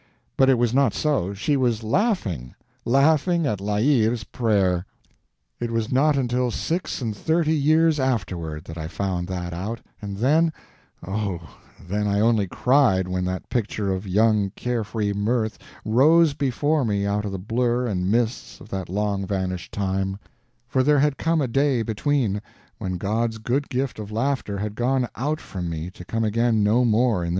But 0.35 0.49
it 0.49 0.57
was 0.57 0.73
not 0.73 0.95
so, 0.95 1.35
she 1.35 1.55
was 1.55 1.83
laughing—laughing 1.83 3.45
at 3.45 3.61
La 3.61 3.75
Hire's 3.75 4.23
prayer. 4.23 4.83
It 5.59 5.69
was 5.69 5.91
not 5.91 6.17
until 6.17 6.49
six 6.49 7.03
and 7.03 7.15
thirty 7.15 7.53
years 7.55 7.99
afterward 7.99 8.63
that 8.65 8.79
I 8.79 8.87
found 8.87 9.27
that 9.27 9.53
out, 9.53 9.79
and 10.01 10.17
then—oh, 10.17 11.41
then 11.87 12.07
I 12.07 12.19
only 12.19 12.47
cried 12.47 13.07
when 13.07 13.25
that 13.25 13.47
picture 13.51 13.93
of 13.93 14.07
young 14.07 14.49
care 14.55 14.83
free 14.83 15.13
mirth 15.13 15.59
rose 15.85 16.33
before 16.33 16.83
me 16.83 17.05
out 17.05 17.23
of 17.23 17.31
the 17.31 17.37
blur 17.37 17.85
and 17.85 18.09
mists 18.09 18.59
of 18.59 18.69
that 18.69 18.89
long 18.89 19.27
vanished 19.27 19.71
time; 19.71 20.17
for 20.67 20.81
there 20.81 20.97
had 20.97 21.19
come 21.19 21.41
a 21.41 21.47
day 21.47 21.83
between, 21.83 22.41
when 22.79 22.97
God's 22.97 23.37
good 23.37 23.69
gift 23.69 23.99
of 23.99 24.11
laughter 24.11 24.57
had 24.57 24.73
gone 24.73 25.07
out 25.15 25.39
from 25.39 25.69
me 25.69 25.91
to 25.91 26.03
come 26.03 26.23
again 26.23 26.63
no 26.63 26.83
more 26.83 27.23
in 27.23 27.25
this 27.25 27.27
life. 27.27 27.29